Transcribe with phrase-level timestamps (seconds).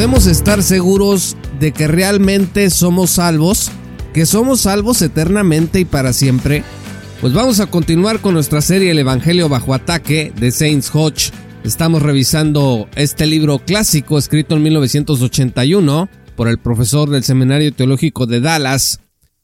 [0.00, 3.70] Podemos estar seguros de que realmente somos salvos,
[4.14, 6.64] que somos salvos eternamente y para siempre?
[7.20, 11.32] Pues vamos a continuar con nuestra serie El Evangelio bajo ataque de Saints Hodge.
[11.64, 18.40] Estamos revisando este libro clásico escrito en 1981 por el profesor del Seminario Teológico de
[18.40, 19.00] Dallas.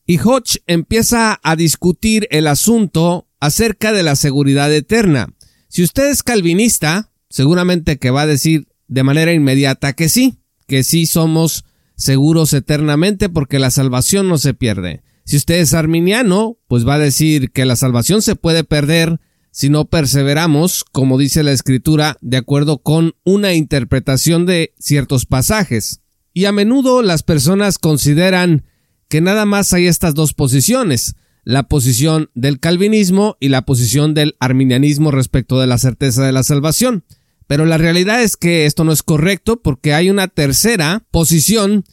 [0.07, 5.35] Y Hodge empieza a discutir el asunto acerca de la seguridad eterna.
[5.69, 10.85] Si usted es calvinista, seguramente que va a decir de manera inmediata que sí, que
[10.85, 11.65] sí somos
[11.97, 15.03] seguros eternamente porque la salvación no se pierde.
[15.25, 19.71] Si usted es arminiano, pues va a decir que la salvación se puede perder si
[19.71, 26.03] no perseveramos, como dice la escritura, de acuerdo con una interpretación de ciertos pasajes.
[26.35, 28.67] Y a menudo las personas consideran
[29.09, 34.37] que nada más hay estas dos posiciones, la posición del calvinismo y la posición del
[34.41, 37.05] arminianismo respecto de la certeza de la salvación.
[37.47, 41.85] Pero la realidad es que esto no es correcto porque hay una tercera posición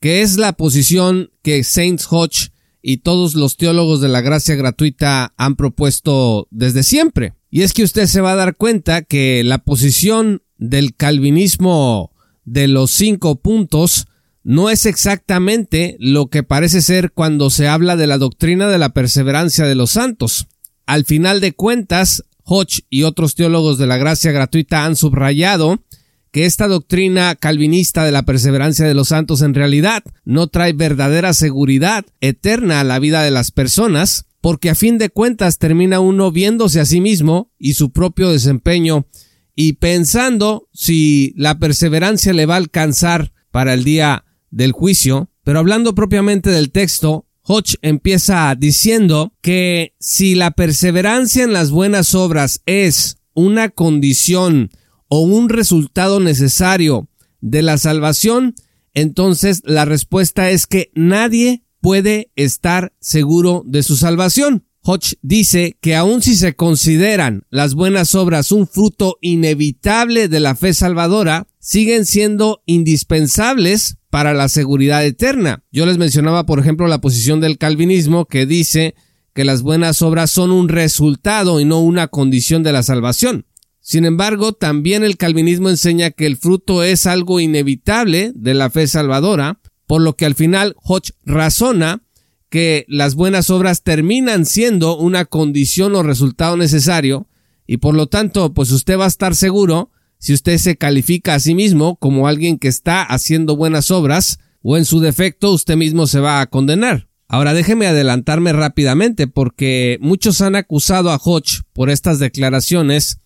[0.00, 2.50] que es la posición que Saints Hodge
[2.82, 7.34] y todos los teólogos de la gracia gratuita han propuesto desde siempre.
[7.50, 12.12] Y es que usted se va a dar cuenta que la posición del calvinismo
[12.44, 14.06] de los cinco puntos
[14.44, 18.90] no es exactamente lo que parece ser cuando se habla de la doctrina de la
[18.90, 20.46] perseverancia de los santos.
[20.86, 25.84] Al final de cuentas, Hodge y otros teólogos de la gracia gratuita han subrayado
[26.30, 31.34] que esta doctrina calvinista de la perseverancia de los santos en realidad no trae verdadera
[31.34, 36.32] seguridad eterna a la vida de las personas, porque a fin de cuentas termina uno
[36.32, 39.06] viéndose a sí mismo y su propio desempeño
[39.54, 45.58] y pensando si la perseverancia le va a alcanzar para el día del juicio, pero
[45.58, 52.60] hablando propiamente del texto, Hodge empieza diciendo que si la perseverancia en las buenas obras
[52.66, 54.70] es una condición
[55.08, 57.08] o un resultado necesario
[57.40, 58.54] de la salvación,
[58.92, 64.67] entonces la respuesta es que nadie puede estar seguro de su salvación.
[64.90, 70.54] Hodge dice que aun si se consideran las buenas obras un fruto inevitable de la
[70.54, 75.62] fe salvadora, siguen siendo indispensables para la seguridad eterna.
[75.70, 78.94] Yo les mencionaba, por ejemplo, la posición del calvinismo que dice
[79.34, 83.44] que las buenas obras son un resultado y no una condición de la salvación.
[83.82, 88.86] Sin embargo, también el calvinismo enseña que el fruto es algo inevitable de la fe
[88.86, 92.00] salvadora, por lo que al final Hodge razona
[92.48, 97.28] que las buenas obras terminan siendo una condición o resultado necesario,
[97.66, 101.40] y por lo tanto, pues usted va a estar seguro si usted se califica a
[101.40, 106.06] sí mismo como alguien que está haciendo buenas obras, o en su defecto usted mismo
[106.06, 107.08] se va a condenar.
[107.28, 113.20] Ahora déjeme adelantarme rápidamente porque muchos han acusado a Hodge por estas declaraciones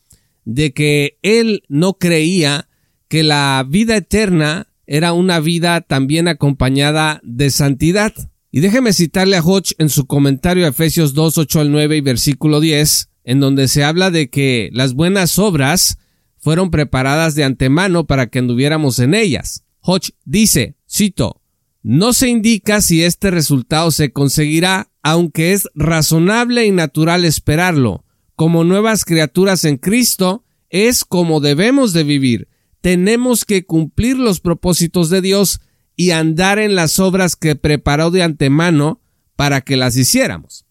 [0.44, 2.68] de que él no creía
[3.08, 8.12] que la vida eterna era una vida también acompañada de santidad.
[8.54, 12.00] Y déjeme citarle a Hodge en su comentario a Efesios 2, 8 al 9 y
[12.02, 15.96] versículo 10, en donde se habla de que las buenas obras
[16.36, 19.64] fueron preparadas de antemano para que anduviéramos en ellas.
[19.80, 21.40] Hodge dice, cito,
[21.82, 28.04] no se indica si este resultado se conseguirá, aunque es razonable y natural esperarlo.
[28.36, 32.48] Como nuevas criaturas en Cristo, es como debemos de vivir.
[32.82, 35.62] Tenemos que cumplir los propósitos de Dios
[36.02, 39.00] y andar en las obras que preparó de antemano
[39.36, 40.64] para que las hiciéramos.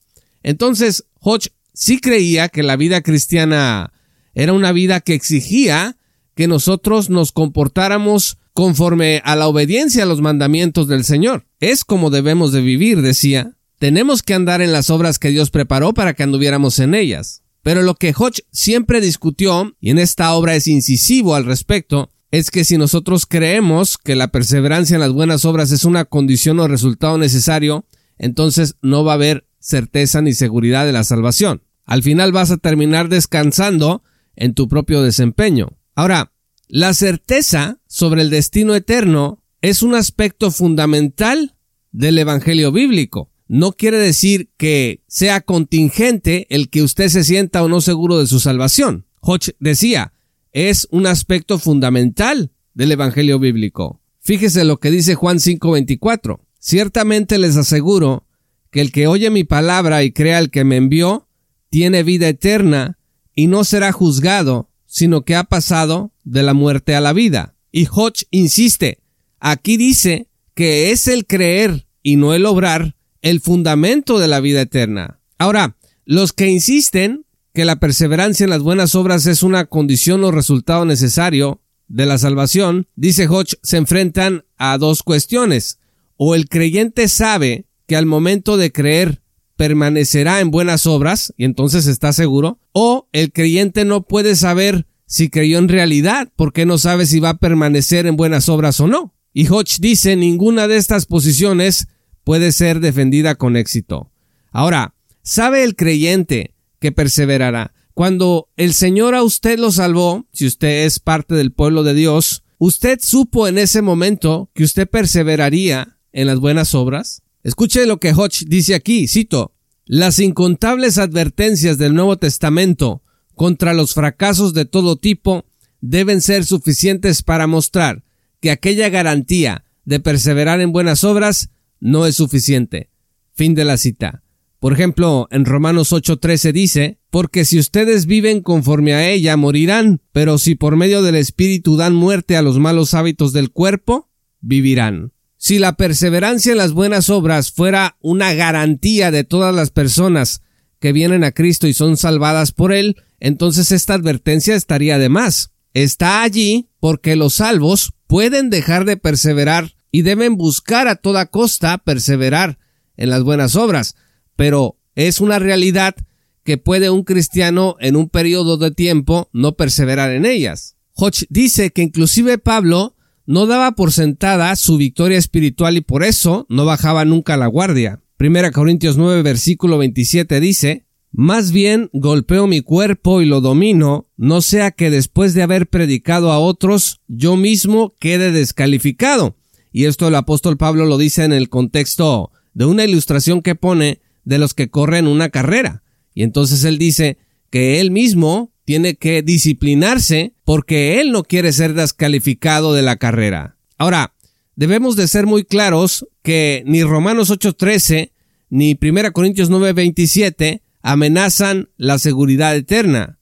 [0.43, 3.93] Entonces, Hodge sí creía que la vida cristiana
[4.33, 5.95] era una vida que exigía
[6.35, 11.45] que nosotros nos comportáramos conforme a la obediencia a los mandamientos del Señor.
[11.61, 13.53] Es como debemos de vivir, decía.
[13.79, 17.41] Tenemos que andar en las obras que Dios preparó para que anduviéramos en ellas.
[17.61, 22.49] Pero lo que Hodge siempre discutió, y en esta obra es incisivo al respecto, es
[22.49, 26.67] que si nosotros creemos que la perseverancia en las buenas obras es una condición o
[26.67, 27.85] resultado necesario,
[28.17, 31.63] entonces no va a haber certeza ni seguridad de la salvación.
[31.85, 34.03] Al final vas a terminar descansando
[34.35, 35.77] en tu propio desempeño.
[35.93, 36.31] Ahora,
[36.67, 41.57] la certeza sobre el destino eterno es un aspecto fundamental
[41.91, 43.29] del Evangelio bíblico.
[43.47, 48.27] No quiere decir que sea contingente el que usted se sienta o no seguro de
[48.27, 49.05] su salvación.
[49.19, 50.13] Hodge decía,
[50.51, 54.01] es un aspecto fundamental del Evangelio bíblico.
[54.19, 56.41] Fíjese lo que dice Juan 5:24.
[56.59, 58.27] Ciertamente les aseguro
[58.69, 61.27] que el que oye mi palabra y crea al que me envió,
[61.69, 62.97] tiene vida eterna
[63.33, 67.55] y no será juzgado, sino que ha pasado de la muerte a la vida.
[67.71, 68.99] Y Hodge insiste,
[69.39, 74.61] aquí dice que es el creer y no el obrar el fundamento de la vida
[74.61, 75.19] eterna.
[75.37, 80.31] Ahora, los que insisten que la perseverancia en las buenas obras es una condición o
[80.31, 85.79] resultado necesario de la salvación, dice Hodge, se enfrentan a dos cuestiones.
[86.15, 89.21] O el creyente sabe que al momento de creer
[89.57, 95.29] permanecerá en buenas obras y entonces está seguro, o el creyente no puede saber si
[95.29, 99.13] creyó en realidad porque no sabe si va a permanecer en buenas obras o no.
[99.33, 101.87] Y Hodge dice ninguna de estas posiciones
[102.23, 104.09] puede ser defendida con éxito.
[104.51, 107.73] Ahora, ¿sabe el creyente que perseverará?
[107.93, 112.43] Cuando el Señor a usted lo salvó, si usted es parte del pueblo de Dios,
[112.57, 117.21] ¿usted supo en ese momento que usted perseveraría en las buenas obras?
[117.43, 119.53] Escuche lo que Hodge dice aquí, cito,
[119.85, 123.03] las incontables advertencias del Nuevo Testamento
[123.35, 125.45] contra los fracasos de todo tipo
[125.81, 128.03] deben ser suficientes para mostrar
[128.39, 131.49] que aquella garantía de perseverar en buenas obras
[131.79, 132.89] no es suficiente.
[133.33, 134.23] Fin de la cita.
[134.61, 140.37] Por ejemplo, en Romanos 8:13 dice, porque si ustedes viven conforme a ella, morirán, pero
[140.37, 145.13] si por medio del Espíritu dan muerte a los malos hábitos del cuerpo, vivirán.
[145.35, 150.43] Si la perseverancia en las buenas obras fuera una garantía de todas las personas
[150.79, 155.53] que vienen a Cristo y son salvadas por Él, entonces esta advertencia estaría de más.
[155.73, 161.79] Está allí porque los salvos pueden dejar de perseverar y deben buscar a toda costa
[161.79, 162.59] perseverar
[162.95, 163.95] en las buenas obras,
[164.35, 165.95] pero es una realidad
[166.43, 170.75] que puede un cristiano en un periodo de tiempo no perseverar en ellas.
[170.93, 172.95] Hodge dice que inclusive Pablo
[173.25, 178.01] no daba por sentada su victoria espiritual y por eso no bajaba nunca la guardia.
[178.17, 184.41] Primera Corintios 9 versículo 27 dice, más bien golpeo mi cuerpo y lo domino, no
[184.41, 189.35] sea que después de haber predicado a otros, yo mismo quede descalificado.
[189.73, 194.01] Y esto el apóstol Pablo lo dice en el contexto de una ilustración que pone
[194.23, 195.83] de los que corren una carrera.
[196.13, 197.17] Y entonces él dice
[197.49, 203.57] que él mismo tiene que disciplinarse porque él no quiere ser descalificado de la carrera.
[203.77, 204.15] Ahora,
[204.55, 208.11] debemos de ser muy claros que ni Romanos 8:13
[208.49, 213.19] ni 1 Corintios 9:27 amenazan la seguridad eterna.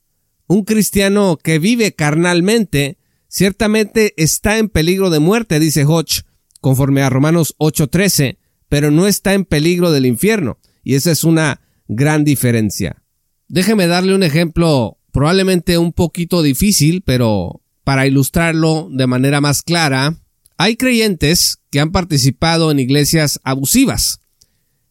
[0.47, 2.97] Un cristiano que vive carnalmente
[3.27, 6.23] ciertamente está en peligro de muerte, dice Hodge,
[6.61, 10.59] conforme a Romanos 8:13, pero no está en peligro del infierno,
[10.89, 13.03] y esa es una gran diferencia.
[13.47, 20.19] Déjeme darle un ejemplo probablemente un poquito difícil, pero para ilustrarlo de manera más clara,
[20.57, 24.21] hay creyentes que han participado en iglesias abusivas,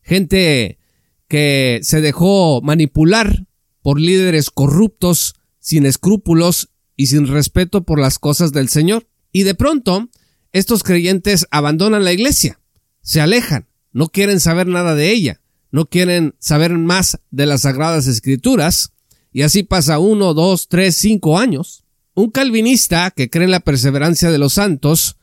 [0.01, 0.79] gente
[1.27, 3.49] que se dejó manipular
[3.83, 9.09] por líderes corruptos, sin escrúpulos y sin respeto por las cosas del Señor.
[9.33, 10.09] Y de pronto,
[10.53, 12.61] estos creyentes abandonan la iglesia,
[13.03, 18.07] se alejan, no quieren saber nada de ella, no quieren saber más de las sagradas
[18.07, 18.93] escrituras,
[19.33, 21.85] y así pasa uno, dos, tres, cinco años.
[22.15, 25.17] Un calvinista que cree en la perseverancia de los santos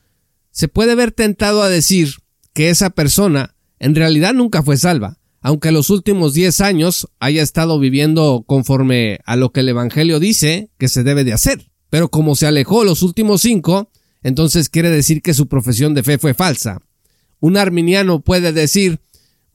[0.50, 2.14] se puede ver tentado a decir
[2.54, 7.78] que esa persona en realidad nunca fue salva, aunque los últimos diez años haya estado
[7.78, 11.70] viviendo conforme a lo que el Evangelio dice que se debe de hacer.
[11.90, 13.90] Pero como se alejó los últimos cinco,
[14.22, 16.80] entonces quiere decir que su profesión de fe fue falsa.
[17.38, 19.00] Un arminiano puede decir,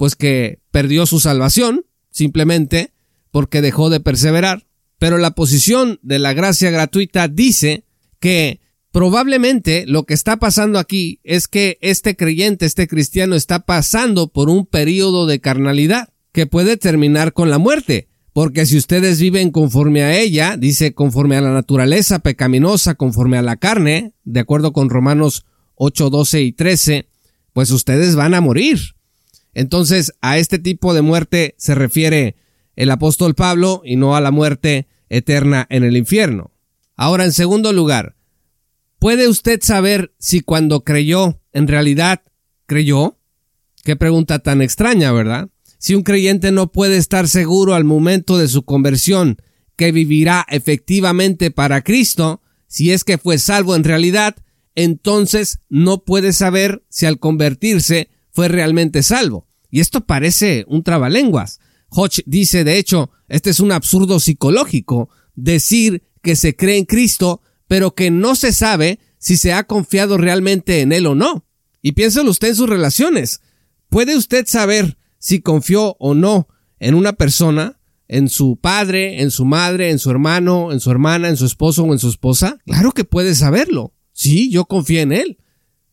[0.02, 2.92] pues que perdió su salvación, simplemente,
[3.30, 4.66] porque dejó de perseverar,
[4.98, 7.86] pero la posición de la gracia gratuita dice
[8.20, 14.30] que probablemente lo que está pasando aquí es que este creyente, este cristiano está pasando
[14.30, 19.52] por un periodo de carnalidad que puede terminar con la muerte, porque si ustedes viven
[19.52, 24.74] conforme a ella, dice conforme a la naturaleza pecaminosa, conforme a la carne, de acuerdo
[24.74, 27.08] con Romanos 8, 12 y 13,
[27.54, 28.80] pues ustedes van a morir.
[29.54, 32.36] Entonces, a este tipo de muerte se refiere
[32.76, 36.52] el apóstol Pablo y no a la muerte eterna en el infierno.
[36.96, 38.16] Ahora, en segundo lugar,
[39.00, 42.22] ¿puede usted saber si cuando creyó en realidad
[42.66, 43.18] creyó?
[43.84, 45.50] Qué pregunta tan extraña, ¿verdad?
[45.78, 49.42] Si un creyente no puede estar seguro al momento de su conversión
[49.76, 54.36] que vivirá efectivamente para Cristo, si es que fue salvo en realidad,
[54.76, 59.48] entonces no puede saber si al convertirse fue realmente salvo.
[59.70, 61.60] Y esto parece un trabalenguas.
[61.90, 67.42] Hodge dice, de hecho, este es un absurdo psicológico, decir que se cree en Cristo,
[67.68, 71.46] pero que no se sabe si se ha confiado realmente en él o no.
[71.82, 73.42] Y piénselo usted en sus relaciones.
[73.90, 76.48] ¿Puede usted saber si confió o no
[76.80, 81.30] en una persona, en su padre, en su madre, en su hermano, en su hermana,
[81.30, 82.58] en su esposo o en su esposa?
[82.66, 83.94] Claro que puede saberlo.
[84.14, 85.38] Sí, yo confié en él.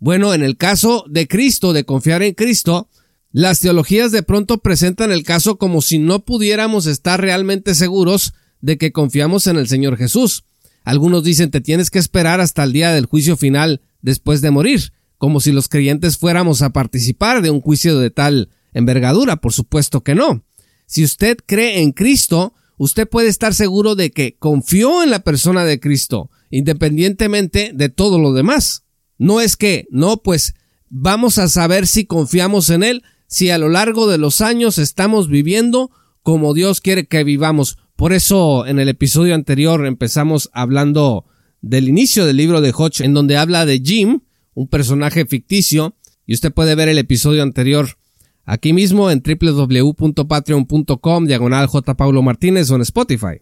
[0.01, 2.89] Bueno, en el caso de Cristo, de confiar en Cristo,
[3.33, 8.79] las teologías de pronto presentan el caso como si no pudiéramos estar realmente seguros de
[8.79, 10.45] que confiamos en el Señor Jesús.
[10.85, 14.93] Algunos dicen te tienes que esperar hasta el día del juicio final después de morir,
[15.19, 19.37] como si los creyentes fuéramos a participar de un juicio de tal envergadura.
[19.37, 20.45] Por supuesto que no.
[20.87, 25.65] Si usted cree en Cristo, usted puede estar seguro de que confió en la persona
[25.65, 28.85] de Cristo, independientemente de todo lo demás.
[29.19, 30.55] No es que, no, pues
[30.89, 35.29] vamos a saber si confiamos en Él, si a lo largo de los años estamos
[35.29, 35.91] viviendo
[36.23, 37.79] como Dios quiere que vivamos.
[37.97, 41.27] Por eso en el episodio anterior empezamos hablando
[41.61, 44.21] del inicio del libro de Hodge en donde habla de Jim,
[44.55, 45.97] un personaje ficticio,
[46.27, 47.97] y usted puede ver el episodio anterior
[48.45, 51.97] aquí mismo en www.patreon.com diagonal J.
[51.97, 53.41] Paulo Martínez o en Spotify.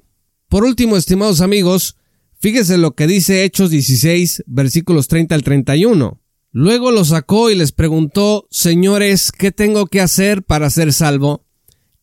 [0.49, 1.97] Por último, estimados amigos,
[2.39, 6.21] fíjese lo que dice Hechos 16, versículos 30 al 31.
[6.53, 11.45] Luego los sacó y les preguntó, Señores, ¿qué tengo que hacer para ser salvo?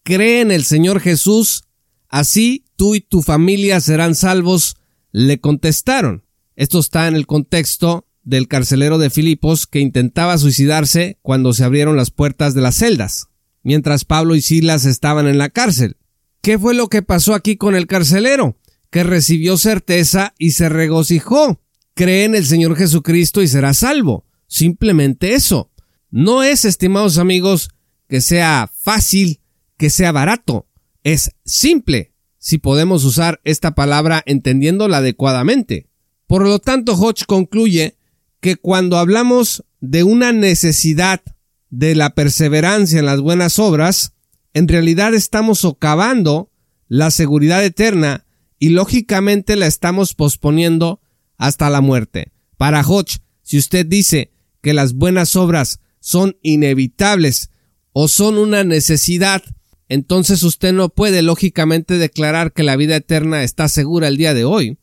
[0.04, 1.64] Cree en el Señor Jesús,
[2.08, 4.76] así tú y tu familia serán salvos.
[5.12, 6.26] Le contestaron.
[6.56, 11.96] Esto está en el contexto del carcelero de Filipos que intentaba suicidarse cuando se abrieron
[11.96, 13.28] las puertas de las celdas,
[13.64, 15.98] mientras Pablo y Silas estaban en la cárcel.
[16.42, 18.58] ¿Qué fue lo que pasó aquí con el carcelero?
[18.94, 21.60] Que recibió certeza y se regocijó.
[21.96, 24.28] Cree en el Señor Jesucristo y será salvo.
[24.46, 25.72] Simplemente eso.
[26.12, 27.72] No es, estimados amigos,
[28.08, 29.42] que sea fácil,
[29.78, 30.68] que sea barato.
[31.04, 35.90] Es simple, si podemos usar esta palabra entendiéndola adecuadamente.
[36.28, 37.98] Por lo tanto, Hodge concluye
[38.42, 41.24] que cuando hablamos de una necesidad
[41.72, 44.14] de la perseverancia en las buenas obras,
[44.54, 46.52] en realidad estamos socavando
[46.88, 48.23] la seguridad eterna
[48.64, 51.02] y lógicamente la estamos posponiendo
[51.38, 52.32] hasta la muerte.
[52.56, 57.50] Para Hodge, si usted dice que las buenas obras son inevitables
[57.92, 59.44] o son una necesidad,
[59.90, 64.46] entonces usted no puede lógicamente declarar que la vida eterna está segura el día de
[64.46, 64.78] hoy,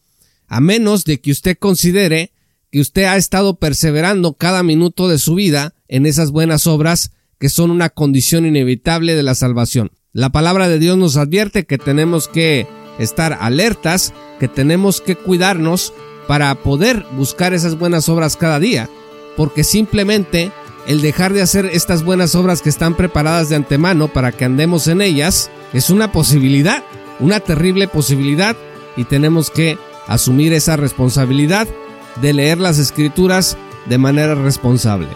[0.46, 2.34] a menos de que usted considere
[2.70, 7.48] que usted ha estado perseverando cada minuto de su vida en esas buenas obras que
[7.48, 9.90] son una condición inevitable de la salvación.
[10.12, 12.66] La palabra de Dios nos advierte que tenemos que
[13.00, 15.92] estar alertas, que tenemos que cuidarnos
[16.28, 18.88] para poder buscar esas buenas obras cada día
[19.40, 20.52] porque simplemente
[20.86, 24.86] el dejar de hacer estas buenas obras que están preparadas de antemano para que andemos
[24.86, 26.82] en ellas es una posibilidad,
[27.20, 28.54] una terrible posibilidad
[28.96, 29.78] y tenemos que
[30.08, 31.68] asumir esa responsabilidad
[32.20, 35.08] de leer las escrituras de manera responsable.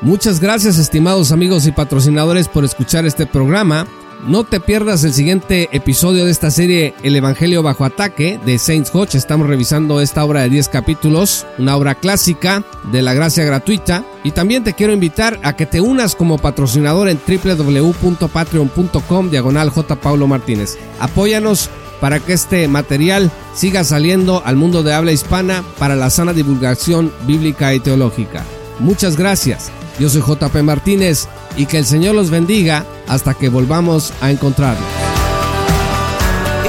[0.00, 3.86] Muchas gracias estimados amigos y patrocinadores por escuchar este programa.
[4.26, 8.92] No te pierdas el siguiente episodio de esta serie El Evangelio bajo ataque de Saints
[8.92, 9.14] Hodge.
[9.14, 14.04] Estamos revisando esta obra de 10 capítulos, una obra clásica de la gracia gratuita.
[14.24, 19.94] Y también te quiero invitar a que te unas como patrocinador en www.patreon.com diagonal J.
[19.96, 20.76] Paulo Martínez.
[20.98, 21.70] Apóyanos
[22.00, 27.12] para que este material siga saliendo al mundo de habla hispana para la sana divulgación
[27.26, 28.44] bíblica y teológica.
[28.80, 29.70] Muchas gracias.
[29.98, 31.26] Yo soy JP Martínez
[31.56, 34.86] y que el Señor los bendiga hasta que volvamos a encontrarnos.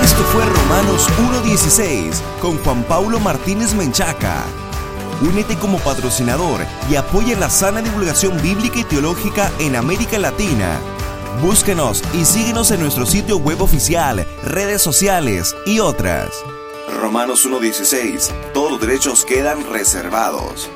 [0.02, 1.08] Esto fue Romanos
[1.44, 4.44] 1.16 con Juan Paulo Martínez Menchaca.
[5.22, 10.80] Únete como patrocinador y apoya la sana divulgación bíblica y teológica en América Latina.
[11.42, 16.30] Búsquenos y síguenos en nuestro sitio web oficial, redes sociales y otras.
[17.00, 18.32] Romanos 1.16.
[18.54, 20.70] Todos los derechos quedan reservados.